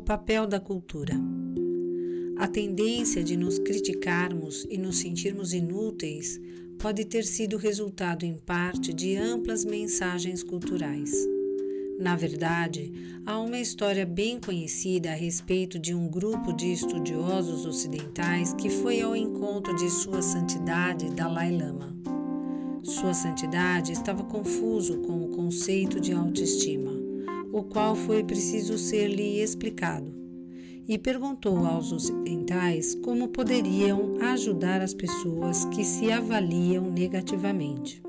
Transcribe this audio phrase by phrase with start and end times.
[0.00, 1.14] papel da cultura.
[2.36, 6.40] A tendência de nos criticarmos e nos sentirmos inúteis
[6.76, 11.12] pode ter sido resultado em parte de amplas mensagens culturais.
[11.98, 12.92] Na verdade,
[13.24, 19.00] há uma história bem conhecida a respeito de um grupo de estudiosos ocidentais que foi
[19.00, 21.96] ao encontro de Sua Santidade Dalai Lama.
[22.82, 26.92] Sua Santidade estava confuso com o conceito de autoestima,
[27.56, 30.14] o qual foi preciso ser-lhe explicado,
[30.86, 38.02] e perguntou aos ocidentais como poderiam ajudar as pessoas que se avaliam negativamente.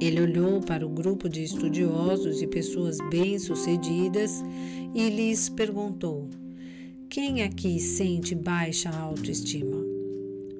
[0.00, 4.42] Ele olhou para o grupo de estudiosos e pessoas bem-sucedidas
[4.92, 6.28] e lhes perguntou:
[7.08, 9.80] Quem aqui sente baixa autoestima?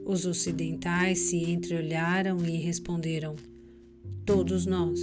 [0.06, 3.34] Os ocidentais se entreolharam e responderam:
[4.25, 5.01] Todos nós.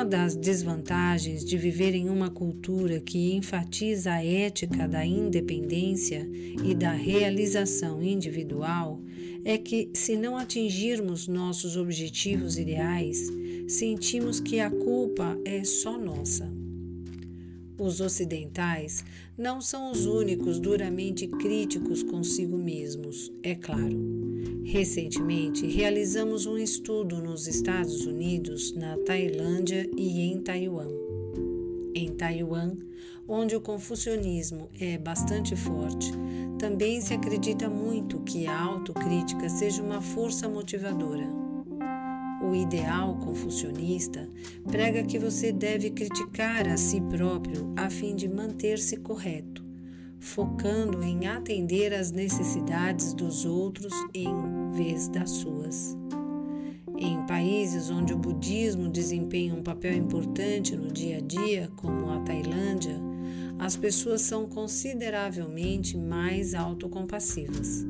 [0.00, 6.26] Uma das desvantagens de viver em uma cultura que enfatiza a ética da independência
[6.64, 8.98] e da realização individual
[9.44, 13.30] é que, se não atingirmos nossos objetivos ideais,
[13.68, 16.50] sentimos que a culpa é só nossa.
[17.78, 19.04] Os ocidentais
[19.36, 24.19] não são os únicos duramente críticos consigo mesmos, é claro.
[24.70, 30.86] Recentemente, realizamos um estudo nos Estados Unidos, na Tailândia e em Taiwan.
[31.92, 32.76] Em Taiwan,
[33.26, 36.12] onde o confucionismo é bastante forte,
[36.56, 41.26] também se acredita muito que a autocrítica seja uma força motivadora.
[42.40, 44.30] O ideal confucionista
[44.70, 49.64] prega que você deve criticar a si próprio a fim de manter-se correto,
[50.20, 54.28] focando em atender às necessidades dos outros em
[54.70, 55.96] vez das suas.
[56.96, 62.20] Em países onde o budismo desempenha um papel importante no dia a dia, como a
[62.20, 63.00] Tailândia,
[63.58, 67.86] as pessoas são consideravelmente mais autocompassivas.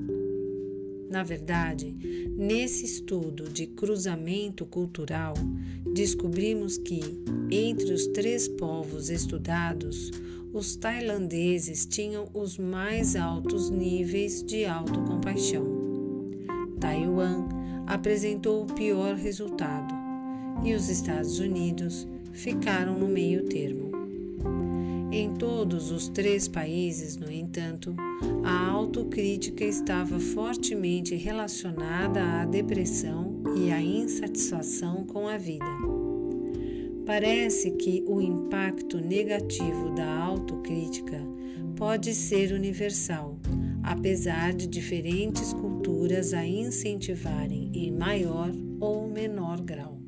[1.11, 1.93] Na verdade,
[2.37, 5.35] nesse estudo de cruzamento cultural,
[5.93, 7.01] descobrimos que,
[7.51, 10.13] entre os três povos estudados,
[10.53, 15.67] os tailandeses tinham os mais altos níveis de autocompaixão.
[16.79, 17.49] Taiwan
[17.89, 19.93] apresentou o pior resultado
[20.65, 23.91] e os Estados Unidos ficaram no meio termo.
[25.13, 27.95] Em todos os três países, no entanto,
[28.45, 35.67] a autocrítica estava fortemente relacionada à depressão e à insatisfação com a vida.
[37.05, 41.21] Parece que o impacto negativo da autocrítica
[41.75, 43.37] pode ser universal,
[43.83, 49.99] apesar de diferentes culturas a incentivarem em maior ou menor grau.